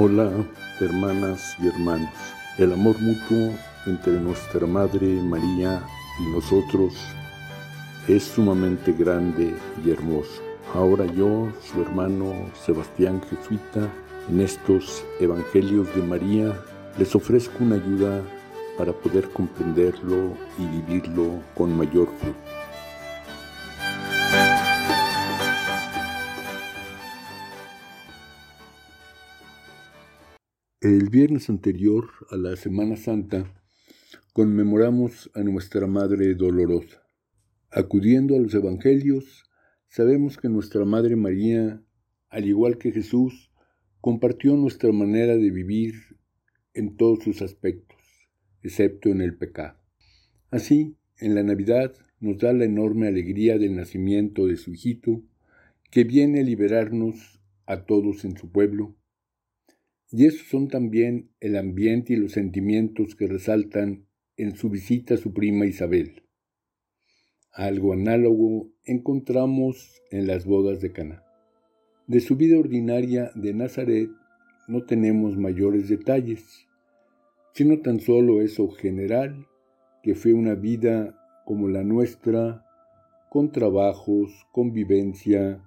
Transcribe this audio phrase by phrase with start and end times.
[0.00, 0.30] Hola,
[0.78, 2.14] hermanas y hermanos.
[2.56, 3.52] El amor mutuo
[3.84, 5.82] entre nuestra Madre María
[6.20, 6.94] y nosotros
[8.06, 10.40] es sumamente grande y hermoso.
[10.72, 12.32] Ahora yo, su hermano
[12.64, 13.92] Sebastián Jesuita,
[14.30, 16.56] en estos Evangelios de María,
[16.96, 18.22] les ofrezco una ayuda
[18.78, 22.67] para poder comprenderlo y vivirlo con mayor fruto.
[30.88, 33.44] El viernes anterior a la Semana Santa
[34.32, 37.02] conmemoramos a nuestra Madre Dolorosa.
[37.70, 39.44] Acudiendo a los Evangelios,
[39.86, 41.82] sabemos que nuestra Madre María,
[42.30, 43.52] al igual que Jesús,
[44.00, 45.92] compartió nuestra manera de vivir
[46.72, 47.98] en todos sus aspectos,
[48.62, 49.78] excepto en el pecado.
[50.50, 55.22] Así, en la Navidad nos da la enorme alegría del nacimiento de su hijito,
[55.90, 58.96] que viene a liberarnos a todos en su pueblo
[60.10, 64.06] y esos son también el ambiente y los sentimientos que resaltan
[64.36, 66.22] en su visita a su prima Isabel.
[67.52, 71.24] Algo análogo encontramos en las bodas de Cana.
[72.06, 74.10] De su vida ordinaria de Nazaret
[74.66, 76.66] no tenemos mayores detalles,
[77.52, 79.46] sino tan solo eso general,
[80.02, 82.64] que fue una vida como la nuestra,
[83.30, 85.62] con trabajos, convivencia,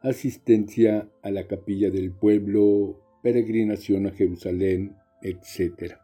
[0.00, 5.94] asistencia a la capilla del pueblo, peregrinación a Jerusalén, etc.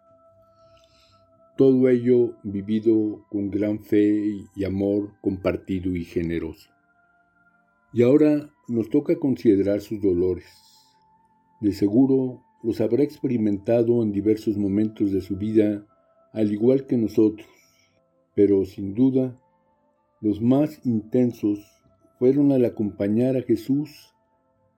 [1.58, 6.70] Todo ello vivido con gran fe y amor compartido y generoso.
[7.92, 10.46] Y ahora nos toca considerar sus dolores.
[11.60, 15.86] De seguro los habrá experimentado en diversos momentos de su vida,
[16.32, 17.46] al igual que nosotros,
[18.34, 19.38] pero sin duda
[20.22, 21.60] los más intensos
[22.18, 24.14] fueron al acompañar a Jesús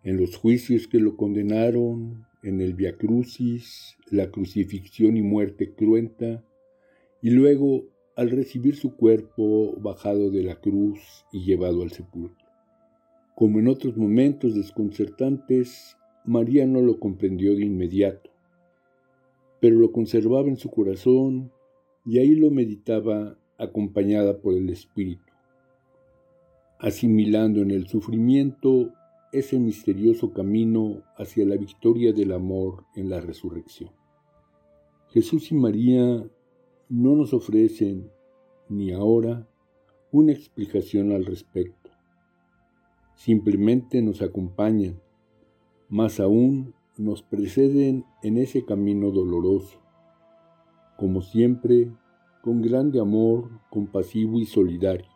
[0.03, 6.45] en los juicios que lo condenaron, en el Via Crucis, la crucifixión y muerte cruenta,
[7.21, 7.85] y luego
[8.17, 12.47] al recibir su cuerpo bajado de la cruz y llevado al sepulcro.
[13.35, 18.31] Como en otros momentos desconcertantes, María no lo comprendió de inmediato,
[19.61, 21.53] pero lo conservaba en su corazón
[22.05, 25.33] y ahí lo meditaba acompañada por el Espíritu,
[26.79, 28.93] asimilando en el sufrimiento
[29.33, 33.91] ese misterioso camino hacia la victoria del amor en la resurrección.
[35.09, 36.23] Jesús y María
[36.91, 38.11] no nos ofrecen,
[38.69, 39.49] ni ahora,
[40.11, 41.91] una explicación al respecto.
[43.15, 45.01] Simplemente nos acompañan,
[45.89, 49.81] más aún nos preceden en ese camino doloroso,
[50.99, 51.91] como siempre,
[52.43, 55.09] con grande amor, compasivo y solidario,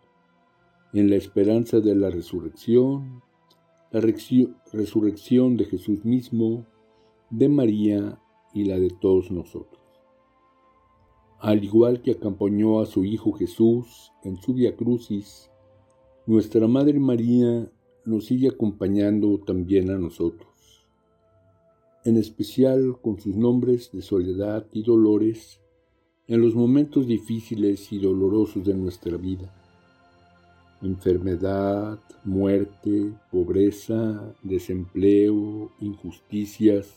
[0.95, 3.23] en la esperanza de la resurrección
[3.97, 4.03] la
[4.73, 6.67] resurrección de Jesús mismo,
[7.31, 8.21] de María
[8.53, 9.81] y la de todos nosotros.
[11.41, 15.51] Al igual que acompañó a su Hijo Jesús en su Via Crucis,
[16.27, 17.73] nuestra Madre María
[18.05, 20.87] nos sigue acompañando también a nosotros,
[22.05, 25.63] en especial con sus nombres de soledad y dolores
[26.27, 29.56] en los momentos difíciles y dolorosos de nuestra vida
[30.83, 36.95] enfermedad, muerte, pobreza, desempleo, injusticias,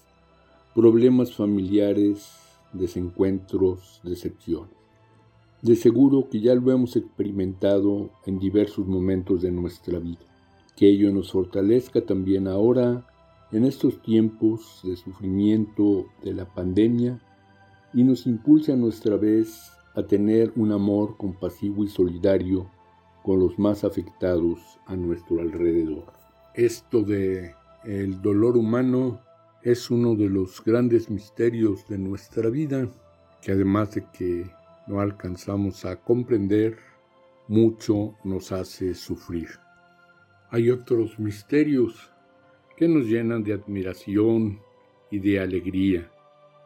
[0.75, 2.31] problemas familiares,
[2.73, 4.75] desencuentros, decepciones.
[5.61, 10.19] De seguro que ya lo hemos experimentado en diversos momentos de nuestra vida.
[10.75, 13.05] Que ello nos fortalezca también ahora
[13.51, 17.19] en estos tiempos de sufrimiento de la pandemia
[17.93, 22.69] y nos impulse a nuestra vez a tener un amor compasivo y solidario
[23.23, 26.13] con los más afectados a nuestro alrededor.
[26.53, 27.53] Esto de
[27.85, 29.21] el dolor humano
[29.63, 32.89] es uno de los grandes misterios de nuestra vida,
[33.41, 34.49] que además de que
[34.87, 36.77] no alcanzamos a comprender,
[37.47, 39.49] mucho nos hace sufrir.
[40.51, 42.11] Hay otros misterios
[42.77, 44.59] que nos llenan de admiración
[45.11, 46.09] y de alegría,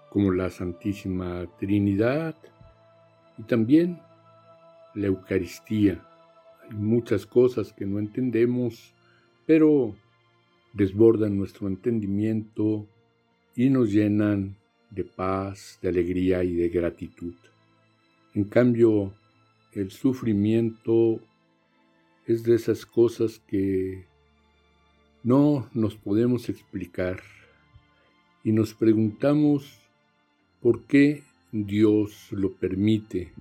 [0.10, 2.36] como la Santísima Trinidad
[3.38, 4.00] y también
[4.94, 6.06] la Eucaristía,
[6.74, 8.94] muchas cosas que no entendemos,
[9.46, 9.96] pero
[10.74, 12.88] desbordan nuestro entendimiento
[13.56, 14.58] y nos llenan
[14.90, 17.34] de paz, de alegría y de gratitud.
[18.34, 19.14] En cambio,
[19.74, 21.20] el sufrimiento
[22.26, 24.06] es de esas cosas que
[25.24, 27.22] no nos podemos explicar
[28.44, 29.80] y nos preguntamos
[30.62, 33.32] por qué Dios lo permite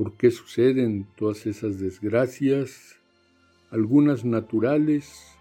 [0.00, 2.96] por qué suceden todas esas desgracias,
[3.70, 5.36] algunas naturales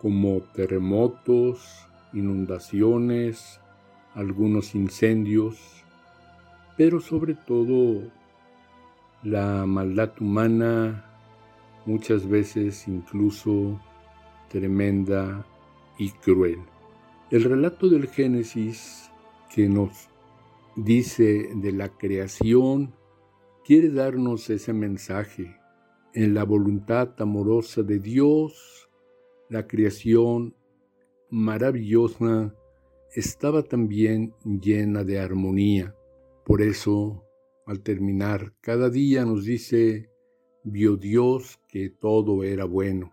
[0.00, 3.60] como terremotos, inundaciones,
[4.14, 5.84] algunos incendios,
[6.76, 8.10] pero sobre todo
[9.22, 11.04] la maldad humana,
[11.86, 13.80] muchas veces incluso
[14.48, 15.46] tremenda
[15.96, 16.58] y cruel.
[17.30, 19.12] El relato del Génesis
[19.54, 20.08] que nos
[20.74, 22.92] dice de la creación
[23.64, 25.56] quiere darnos ese mensaje.
[26.14, 28.90] En la voluntad amorosa de Dios,
[29.48, 30.54] la creación
[31.30, 32.54] maravillosa
[33.14, 35.94] estaba también llena de armonía.
[36.44, 37.24] Por eso,
[37.66, 40.10] al terminar cada día nos dice,
[40.64, 43.12] vio Dios que todo era bueno.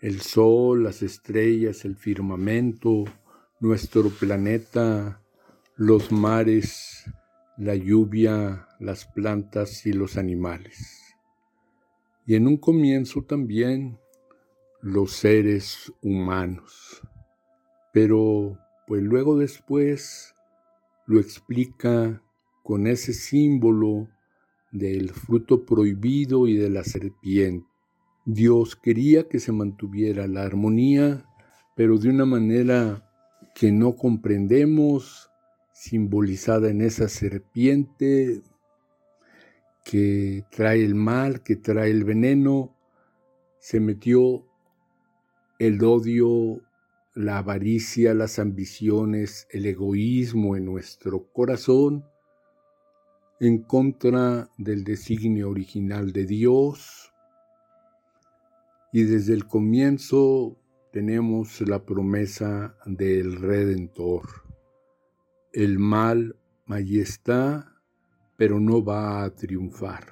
[0.00, 3.04] El sol, las estrellas, el firmamento,
[3.60, 5.22] nuestro planeta,
[5.76, 7.04] los mares,
[7.56, 11.14] la lluvia, las plantas y los animales.
[12.26, 13.98] Y en un comienzo también
[14.80, 17.00] los seres humanos.
[17.92, 20.34] Pero pues luego después
[21.06, 22.22] lo explica
[22.62, 24.08] con ese símbolo
[24.72, 27.66] del fruto prohibido y de la serpiente.
[28.24, 31.24] Dios quería que se mantuviera la armonía,
[31.76, 33.08] pero de una manera
[33.54, 35.28] que no comprendemos,
[35.72, 38.42] simbolizada en esa serpiente
[39.84, 42.76] que trae el mal, que trae el veneno,
[43.58, 44.46] se metió
[45.58, 46.60] el odio,
[47.14, 52.04] la avaricia, las ambiciones, el egoísmo en nuestro corazón
[53.42, 57.12] en contra del designio original de Dios.
[58.92, 60.56] Y desde el comienzo
[60.92, 64.28] tenemos la promesa del Redentor.
[65.52, 66.36] El mal
[66.68, 67.81] allí está,
[68.42, 70.04] pero no va a triunfar.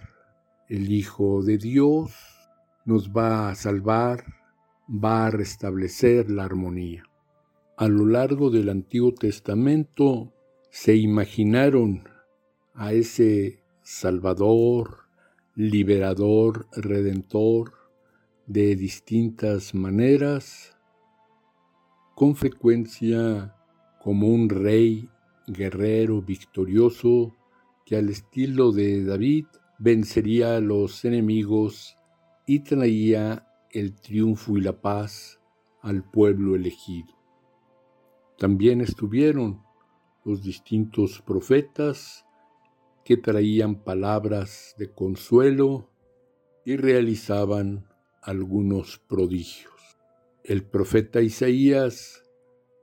[0.68, 2.12] El Hijo de Dios
[2.84, 4.24] nos va a salvar
[4.88, 7.02] va a restablecer la armonía.
[7.76, 10.32] A lo largo del Antiguo Testamento
[10.70, 12.08] se imaginaron
[12.74, 14.98] a ese Salvador,
[15.56, 17.72] liberador, redentor,
[18.46, 20.76] de distintas maneras,
[22.14, 23.56] con frecuencia
[24.00, 25.08] como un rey
[25.48, 27.34] guerrero victorioso
[27.90, 29.46] que al estilo de David
[29.80, 31.98] vencería a los enemigos
[32.46, 35.40] y traía el triunfo y la paz
[35.82, 37.18] al pueblo elegido.
[38.38, 39.64] También estuvieron
[40.24, 42.24] los distintos profetas
[43.04, 45.90] que traían palabras de consuelo
[46.64, 47.88] y realizaban
[48.22, 49.74] algunos prodigios.
[50.44, 52.22] El profeta Isaías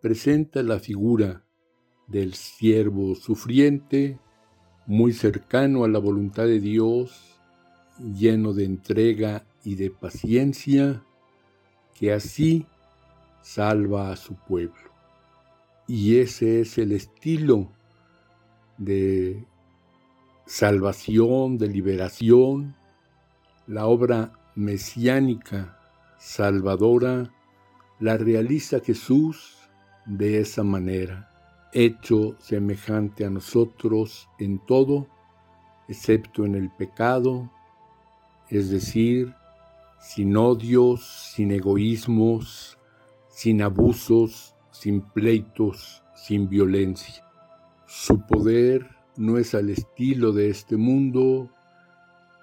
[0.01, 1.45] presenta la figura
[2.07, 4.19] del siervo sufriente,
[4.87, 7.37] muy cercano a la voluntad de Dios,
[7.99, 11.03] lleno de entrega y de paciencia,
[11.93, 12.65] que así
[13.41, 14.91] salva a su pueblo.
[15.87, 17.71] Y ese es el estilo
[18.77, 19.45] de
[20.45, 22.75] salvación, de liberación,
[23.67, 25.79] la obra mesiánica,
[26.17, 27.33] salvadora,
[27.99, 29.57] la realiza Jesús
[30.05, 31.26] de esa manera,
[31.73, 35.07] hecho semejante a nosotros en todo,
[35.87, 37.51] excepto en el pecado,
[38.49, 39.33] es decir,
[39.99, 41.03] sin odios,
[41.35, 42.77] sin egoísmos,
[43.29, 47.23] sin abusos, sin pleitos, sin violencia.
[47.85, 51.49] Su poder no es al estilo de este mundo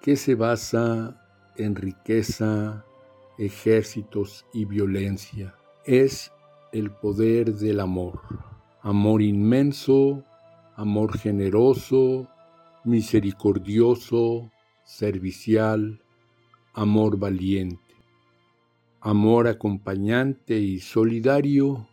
[0.02, 1.20] que se basa
[1.56, 2.84] en riqueza,
[3.38, 5.54] ejércitos y violencia.
[5.84, 6.32] Es
[6.72, 8.20] el poder del amor.
[8.84, 10.26] Amor inmenso,
[10.76, 12.28] amor generoso,
[12.84, 14.52] misericordioso,
[14.84, 16.02] servicial,
[16.74, 17.94] amor valiente,
[19.00, 21.88] amor acompañante y solidario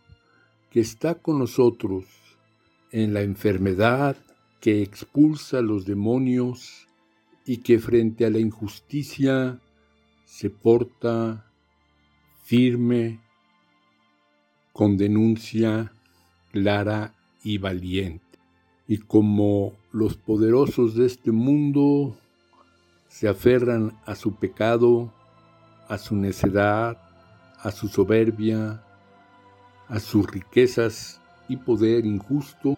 [0.70, 2.08] que está con nosotros
[2.92, 4.18] en la enfermedad,
[4.60, 6.90] que expulsa los demonios
[7.46, 9.62] y que frente a la injusticia
[10.26, 11.50] se porta
[12.44, 13.22] firme,
[14.74, 15.94] con denuncia
[16.52, 18.40] clara y valiente.
[18.88, 22.16] Y como los poderosos de este mundo
[23.08, 25.14] se aferran a su pecado,
[25.88, 26.98] a su necedad,
[27.60, 28.84] a su soberbia,
[29.88, 32.78] a sus riquezas y poder injusto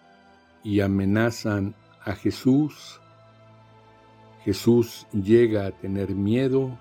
[0.64, 3.00] y amenazan a Jesús.
[4.44, 6.78] Jesús llega a tener miedo,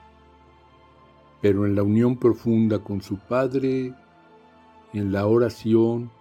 [1.42, 3.94] pero en la unión profunda con su Padre,
[4.94, 6.12] en la oración,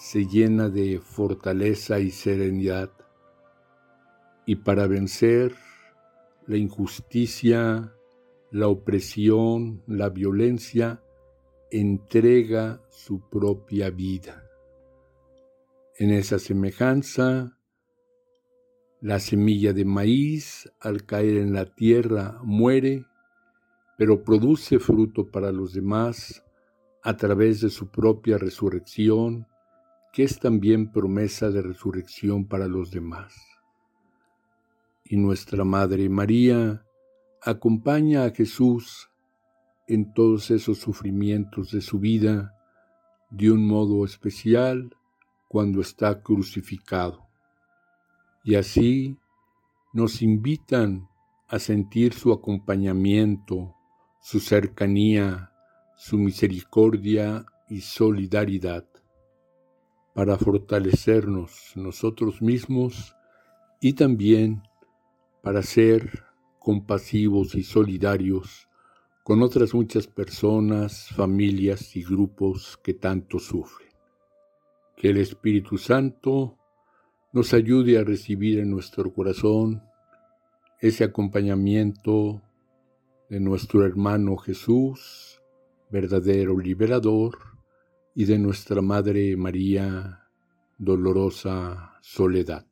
[0.00, 2.90] se llena de fortaleza y serenidad.
[4.46, 5.54] Y para vencer
[6.46, 7.92] la injusticia,
[8.50, 11.02] la opresión, la violencia,
[11.70, 14.42] entrega su propia vida.
[15.98, 17.58] En esa semejanza,
[19.02, 23.04] la semilla de maíz al caer en la tierra muere,
[23.98, 26.42] pero produce fruto para los demás
[27.02, 29.46] a través de su propia resurrección,
[30.12, 33.34] que es también promesa de resurrección para los demás.
[35.04, 36.84] Y nuestra Madre María
[37.42, 39.10] acompaña a Jesús
[39.86, 42.54] en todos esos sufrimientos de su vida
[43.30, 44.96] de un modo especial
[45.48, 47.26] cuando está crucificado.
[48.44, 49.16] Y así
[49.92, 51.08] nos invitan
[51.48, 53.74] a sentir su acompañamiento,
[54.20, 55.52] su cercanía,
[55.96, 58.86] su misericordia y solidaridad
[60.14, 63.14] para fortalecernos nosotros mismos
[63.80, 64.62] y también
[65.42, 66.24] para ser
[66.58, 68.68] compasivos y solidarios
[69.22, 73.90] con otras muchas personas, familias y grupos que tanto sufren.
[74.96, 76.58] Que el Espíritu Santo
[77.32, 79.82] nos ayude a recibir en nuestro corazón
[80.80, 82.42] ese acompañamiento
[83.28, 85.40] de nuestro hermano Jesús,
[85.90, 87.38] verdadero liberador,
[88.14, 90.28] y de nuestra Madre María,
[90.78, 92.66] dolorosa soledad.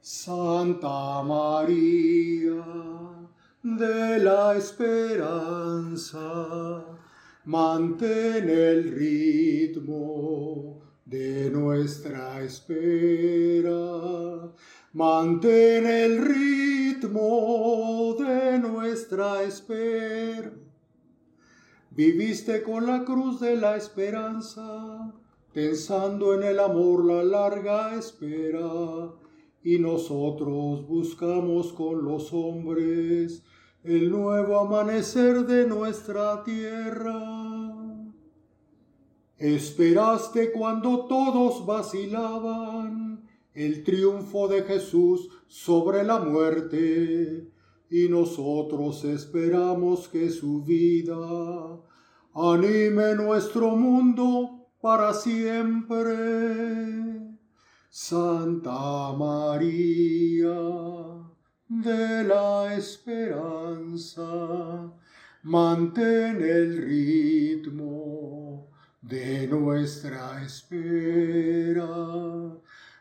[0.00, 2.64] Santa María
[3.62, 6.20] de la esperanza,
[7.44, 13.72] mantén el ritmo de nuestra espera,
[14.92, 20.65] mantén el ritmo de nuestra espera.
[21.96, 25.14] Viviste con la cruz de la esperanza,
[25.54, 29.14] pensando en el amor la larga espera
[29.62, 33.42] y nosotros buscamos con los hombres
[33.82, 37.16] el nuevo amanecer de nuestra tierra.
[39.38, 47.50] Esperaste cuando todos vacilaban el triunfo de Jesús sobre la muerte
[47.88, 51.80] y nosotros esperamos que su vida
[52.36, 56.14] anime nuestro mundo para siempre.
[57.88, 60.54] Santa María
[61.68, 64.22] de la esperanza,
[65.44, 68.68] mantén el ritmo
[69.00, 71.88] de nuestra espera.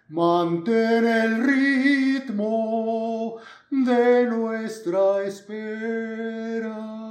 [0.07, 3.37] Mantén el ritmo
[3.69, 7.04] de nuestra espera.